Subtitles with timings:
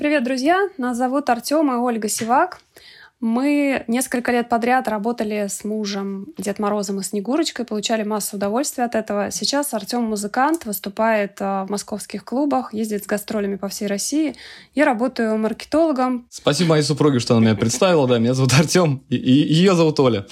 [0.00, 0.70] Привет, друзья!
[0.78, 2.60] Нас зовут Артем и Ольга Сивак.
[3.20, 8.94] Мы несколько лет подряд работали с мужем Дед Морозом и Снегурочкой, получали массу удовольствия от
[8.94, 9.30] этого.
[9.30, 14.36] Сейчас Артем музыкант, выступает а, в московских клубах, ездит с гастролями по всей России.
[14.74, 16.26] Я работаю маркетологом.
[16.30, 18.08] Спасибо моей супруге, что она меня представила.
[18.08, 20.24] Да, меня зовут Артем, и, и ее зовут Оля.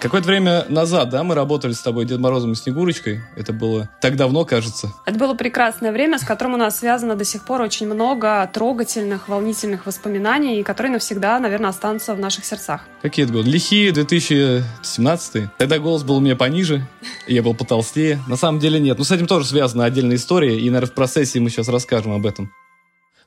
[0.00, 3.20] Какое-то время назад, да, мы работали с тобой Дед Морозом и Снегурочкой.
[3.36, 4.94] Это было так давно, кажется.
[5.04, 9.28] Это было прекрасное время, с которым у нас связано до сих пор очень много трогательных,
[9.28, 12.86] волнительных воспоминаний, которые навсегда, наверное, останутся в наших сердцах.
[13.02, 13.50] Какие это годы?
[13.50, 16.86] Лихие 2017 Тогда голос был у меня пониже,
[17.26, 18.20] и я был потолстее.
[18.26, 18.96] На самом деле нет.
[18.96, 22.24] Но с этим тоже связана отдельная история, и, наверное, в процессе мы сейчас расскажем об
[22.24, 22.50] этом.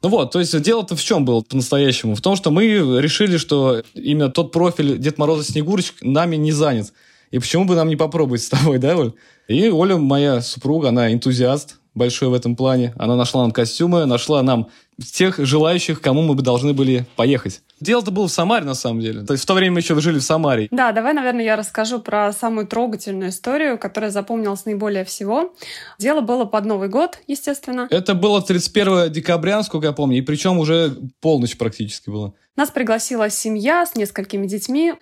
[0.04, 2.16] Ну вот, то есть дело-то в чем было по-настоящему?
[2.16, 6.92] В том, что мы решили, что именно тот профиль Дед Мороза Снегурочек нами не занят.
[7.32, 9.14] И почему бы нам не попробовать с тобой, да, Оль?
[9.48, 12.94] И Оля, моя супруга, она энтузиаст, большой в этом плане.
[12.98, 17.62] Она нашла нам костюмы, нашла нам тех желающих, кому мы бы должны были поехать.
[17.80, 19.24] Дело-то было в Самаре, на самом деле.
[19.24, 20.68] То есть в то время мы еще жили в Самаре.
[20.72, 25.54] Да, давай, наверное, я расскажу про самую трогательную историю, которая запомнилась наиболее всего.
[26.00, 27.88] Дело было под Новый год, естественно.
[27.90, 32.34] Это было 31 декабря, насколько я помню, и причем уже полночь практически было.
[32.56, 34.94] Нас пригласила семья с несколькими детьми.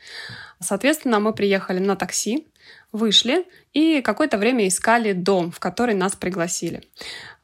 [0.61, 2.47] Соответственно, мы приехали на такси,
[2.91, 6.83] вышли и какое-то время искали дом, в который нас пригласили.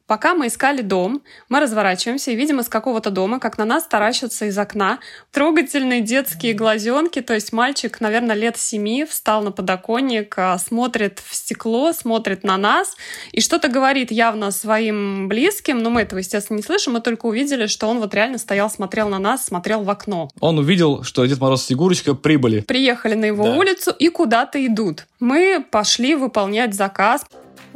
[0.07, 4.45] Пока мы искали дом, мы разворачиваемся и видим из какого-то дома, как на нас таращатся
[4.45, 4.99] из окна
[5.31, 7.21] трогательные детские глазенки.
[7.21, 12.55] То есть мальчик, наверное, лет семи, встал на подоконник, а, смотрит в стекло, смотрит на
[12.55, 12.95] нас
[13.33, 15.83] и что-то говорит явно своим близким.
[15.83, 16.93] Но мы этого, естественно, не слышим.
[16.93, 20.29] Мы только увидели, что он вот реально стоял, смотрел на нас, смотрел в окно.
[20.39, 22.61] Он увидел, что Дед Мороз и Снегурочка прибыли.
[22.61, 23.55] Приехали на его да.
[23.55, 25.05] улицу и куда-то идут.
[25.19, 27.25] Мы пошли выполнять заказ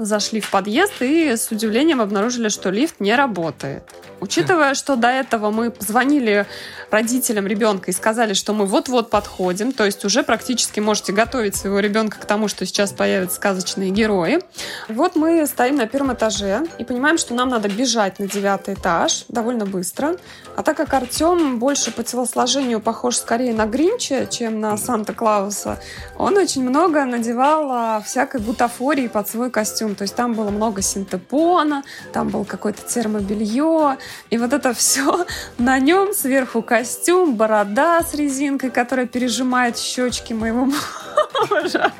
[0.06, 3.84] зашли в подъезд и с удивлением обнаружили, что лифт не работает.
[4.22, 6.46] Учитывая, что до этого мы позвонили
[6.92, 11.80] родителям ребенка и сказали, что мы вот-вот подходим, то есть уже практически можете готовить своего
[11.80, 14.42] ребенка к тому, что сейчас появятся сказочные герои.
[14.90, 19.26] Вот мы стоим на первом этаже и понимаем, что нам надо бежать на девятый этаж
[19.28, 20.18] довольно быстро.
[20.56, 25.80] А так как Артем больше по телосложению похож скорее на Гринча, чем на Санта-Клауса,
[26.18, 29.91] он очень много надевал а, всякой бутафории под свой костюм.
[29.96, 33.98] То есть там было много синтепона, там было какое-то термобелье,
[34.30, 35.26] и вот это все
[35.58, 40.66] на нем сверху костюм, борода с резинкой, которая пережимает щечки моего
[41.50, 41.92] мужа.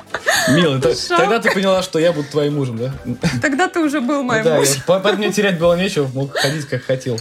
[0.50, 2.94] Милый, тогда ты поняла, что я буду твоим мужем, да?
[3.40, 4.82] Тогда ты уже был моим да, мужем.
[4.86, 7.18] Поэтому мне терять было нечего, мог ходить как хотел.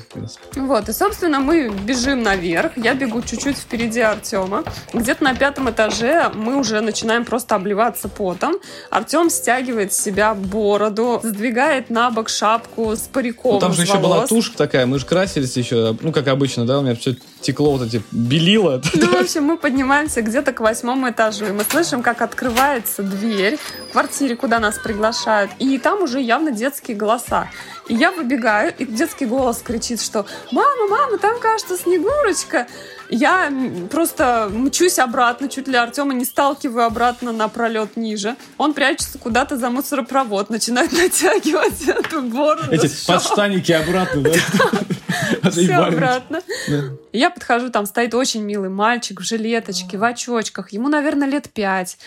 [0.56, 2.74] Вот, и, собственно, мы бежим наверх.
[2.76, 4.64] Я бегу чуть-чуть впереди Артема.
[4.94, 8.56] Где-то на пятом этаже мы уже начинаем просто обливаться потом.
[8.90, 13.98] Артем стягивает с себя бороду, сдвигает на бок шапку с париком Ну, там же еще
[13.98, 17.78] была тушь такая, мы же красились еще, ну, как обычно, да, у меня все текло
[17.78, 18.82] вот эти белила.
[18.94, 23.58] Ну, в общем, мы поднимаемся где-то к восьмому этажу, и мы слышим, как открывается дверь
[23.90, 27.50] в квартире, куда нас приглашают, и там уже явно детские голоса.
[27.88, 32.68] И я выбегаю, и детский голос кричит, что «Мама, мама, там, кажется, Снегурочка!»
[33.10, 33.52] Я
[33.90, 38.38] просто мчусь обратно, чуть ли Артема не сталкиваю обратно на пролет ниже.
[38.58, 42.72] Он прячется куда-то за мусоропровод, начинает натягивать эту бороду.
[42.72, 44.32] Эти подштанники обратно, да?
[45.52, 46.42] Все обратно.
[47.12, 50.72] Я подхожу, там стоит очень милый мальчик в жилеточке, в очочках.
[50.72, 51.98] Ему, наверное, лет пять.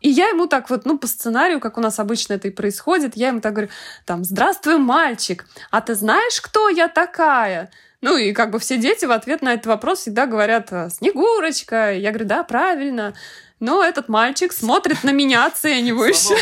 [0.00, 3.16] И я ему так вот, ну, по сценарию, как у нас обычно это и происходит,
[3.16, 3.70] я ему так говорю,
[4.06, 7.70] там, здравствуй, мальчик, а ты знаешь, кто я такая?
[8.00, 11.92] Ну и как бы все дети в ответ на этот вопрос всегда говорят «Снегурочка».
[11.92, 13.14] Я говорю «Да, правильно».
[13.60, 16.36] Но этот мальчик смотрит на меня оценивающе.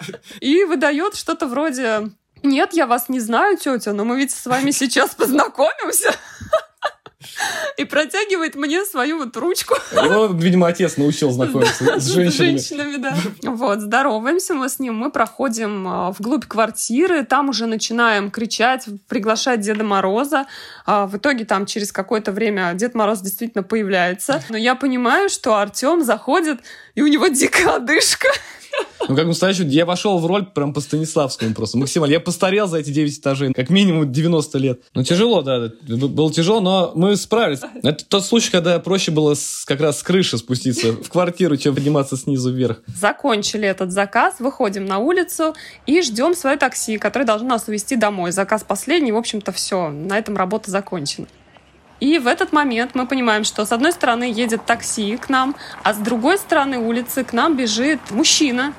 [0.40, 2.10] И выдает что-то вроде
[2.42, 6.12] «Нет, я вас не знаю, тетя, но мы ведь с вами сейчас познакомимся».
[7.76, 9.76] И протягивает мне свою вот ручку.
[9.92, 12.58] Его, видимо, отец научил знакомиться с женщинами.
[12.58, 13.16] С женщинами, да.
[13.42, 19.60] Вот, здороваемся мы с ним, мы проходим а, вглубь квартиры, там уже начинаем кричать, приглашать
[19.60, 20.46] Деда Мороза.
[20.86, 24.42] А, в итоге там через какое-то время Дед Мороз действительно появляется.
[24.48, 26.60] Но я понимаю, что Артем заходит,
[26.94, 28.28] и у него дикая одышка.
[29.08, 31.76] Ну, как настоящий, я вошел в роль прям по Станиславскому просто.
[31.76, 32.12] Максимально.
[32.12, 34.80] Я постарел за эти 9 этажей, как минимум 90 лет.
[34.94, 35.70] Ну, тяжело, да.
[35.86, 37.60] Было тяжело, но мы справились.
[37.82, 41.74] Это тот случай, когда проще было с, как раз с крыши спуститься в квартиру, чем
[41.74, 42.82] подниматься снизу вверх.
[42.86, 45.54] Закончили этот заказ, выходим на улицу
[45.86, 48.32] и ждем свое такси, которое должно нас увезти домой.
[48.32, 49.90] Заказ последний, в общем-то, все.
[49.90, 51.26] На этом работа закончена.
[52.02, 55.54] И в этот момент мы понимаем, что с одной стороны едет такси к нам,
[55.84, 58.72] а с другой стороны улицы к нам бежит мужчина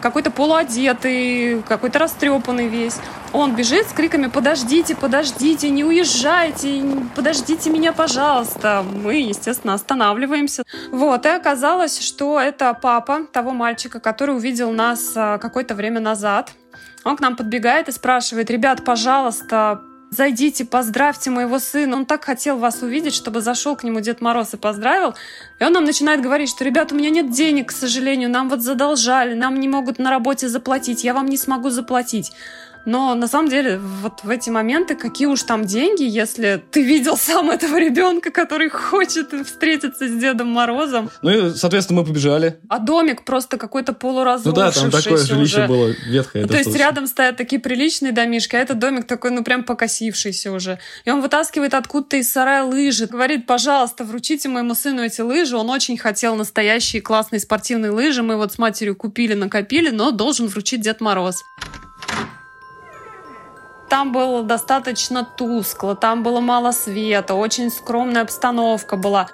[0.00, 2.96] какой-то полуодетый, какой-то растрепанный весь.
[3.34, 6.82] Он бежит с криками «Подождите, подождите, не уезжайте,
[7.14, 8.82] подождите меня, пожалуйста».
[8.82, 10.62] Мы, естественно, останавливаемся.
[10.90, 16.52] Вот, и оказалось, что это папа того мальчика, который увидел нас а, какое-то время назад.
[17.04, 19.82] Он к нам подбегает и спрашивает «Ребят, пожалуйста,
[20.14, 21.96] зайдите, поздравьте моего сына.
[21.96, 25.14] Он так хотел вас увидеть, чтобы зашел к нему Дед Мороз и поздравил.
[25.58, 28.62] И он нам начинает говорить, что, ребят, у меня нет денег, к сожалению, нам вот
[28.62, 32.32] задолжали, нам не могут на работе заплатить, я вам не смогу заплатить.
[32.86, 37.16] Но на самом деле вот в эти моменты какие уж там деньги, если ты видел
[37.16, 41.10] сам этого ребенка, который хочет встретиться с Дедом Морозом.
[41.22, 42.58] Ну и, соответственно, мы побежали.
[42.68, 45.68] А домик просто какой-то полуразрушившийся Ну да, там такое жилище уже.
[45.68, 46.42] было ветхое.
[46.42, 50.52] Ну, то есть рядом стоят такие приличные домишки, а этот домик такой, ну, прям покосившийся
[50.52, 50.78] уже.
[51.04, 55.56] И он вытаскивает откуда-то из сарая лыжи, говорит, пожалуйста, вручите моему сыну эти лыжи.
[55.56, 58.22] Он очень хотел настоящие классные спортивные лыжи.
[58.22, 61.42] Мы вот с матерью купили, накопили, но должен вручить Дед Мороз
[63.94, 69.28] там было достаточно тускло, там было мало света, очень скромная обстановка была.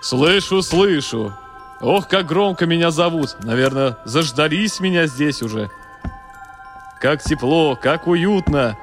[0.00, 1.32] Слышу, слышу.
[1.80, 3.36] Ох, как громко меня зовут.
[3.44, 5.70] Наверное, заждались меня здесь уже.
[7.00, 8.76] Как тепло, как уютно.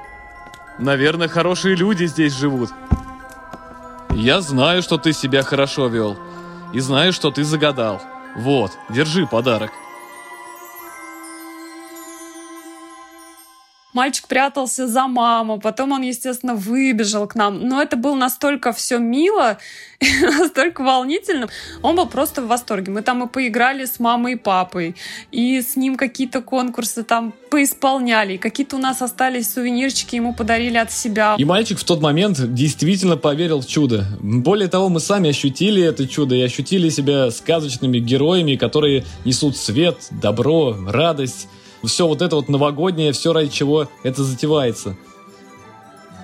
[0.78, 2.70] Наверное, хорошие люди здесь живут.
[4.12, 6.16] Я знаю, что ты себя хорошо вел.
[6.72, 8.00] И знаю, что ты загадал.
[8.34, 9.72] Вот, держи подарок.
[13.96, 17.66] Мальчик прятался за маму, потом он, естественно, выбежал к нам.
[17.66, 19.56] Но это было настолько все мило,
[20.38, 21.48] настолько волнительно.
[21.80, 22.92] Он был просто в восторге.
[22.92, 24.96] Мы там и поиграли с мамой и папой,
[25.32, 30.76] и с ним какие-то конкурсы там поисполняли, и какие-то у нас остались сувенирчики, ему подарили
[30.76, 31.34] от себя.
[31.38, 34.04] И мальчик в тот момент действительно поверил в чудо.
[34.20, 39.96] Более того, мы сами ощутили это чудо и ощутили себя сказочными героями, которые несут свет,
[40.10, 41.48] добро, радость
[41.84, 44.96] все вот это вот новогоднее, все ради чего это затевается.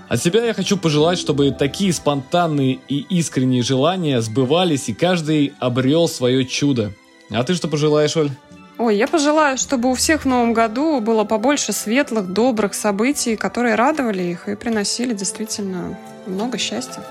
[0.09, 6.07] От себя я хочу пожелать, чтобы такие спонтанные и искренние желания сбывались, и каждый обрел
[6.07, 6.93] свое чудо.
[7.31, 8.31] А ты что пожелаешь, Оль?
[8.79, 13.75] Ой, я пожелаю, чтобы у всех в новом году было побольше светлых, добрых событий, которые
[13.75, 17.03] радовали их и приносили действительно много счастья.